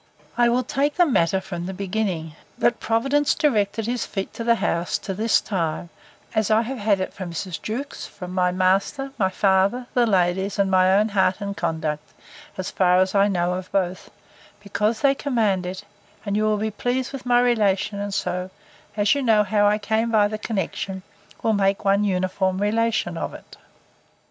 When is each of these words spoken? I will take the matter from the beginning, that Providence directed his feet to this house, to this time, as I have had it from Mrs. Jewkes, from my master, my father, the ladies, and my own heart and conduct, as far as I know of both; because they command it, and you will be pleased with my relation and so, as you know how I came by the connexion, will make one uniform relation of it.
I 0.35 0.49
will 0.49 0.63
take 0.63 0.95
the 0.95 1.05
matter 1.05 1.39
from 1.39 1.67
the 1.67 1.75
beginning, 1.75 2.33
that 2.57 2.79
Providence 2.79 3.35
directed 3.35 3.85
his 3.85 4.03
feet 4.03 4.33
to 4.33 4.43
this 4.43 4.57
house, 4.57 4.97
to 4.97 5.13
this 5.13 5.39
time, 5.39 5.91
as 6.33 6.49
I 6.49 6.63
have 6.63 6.79
had 6.79 6.99
it 6.99 7.13
from 7.13 7.29
Mrs. 7.33 7.61
Jewkes, 7.61 8.07
from 8.07 8.31
my 8.33 8.51
master, 8.51 9.11
my 9.19 9.29
father, 9.29 9.85
the 9.93 10.07
ladies, 10.07 10.57
and 10.57 10.71
my 10.71 10.91
own 10.91 11.09
heart 11.09 11.39
and 11.39 11.55
conduct, 11.55 12.15
as 12.57 12.71
far 12.71 12.97
as 12.97 13.13
I 13.13 13.27
know 13.27 13.53
of 13.53 13.71
both; 13.71 14.09
because 14.59 15.01
they 15.01 15.13
command 15.13 15.67
it, 15.67 15.83
and 16.25 16.35
you 16.35 16.45
will 16.45 16.57
be 16.57 16.71
pleased 16.71 17.13
with 17.13 17.27
my 17.27 17.39
relation 17.39 17.99
and 17.99 18.11
so, 18.11 18.49
as 18.97 19.13
you 19.13 19.21
know 19.21 19.43
how 19.43 19.67
I 19.67 19.77
came 19.77 20.09
by 20.09 20.27
the 20.27 20.39
connexion, 20.39 21.03
will 21.43 21.53
make 21.53 21.85
one 21.85 22.03
uniform 22.03 22.59
relation 22.59 23.19
of 23.19 23.35
it. 23.35 23.55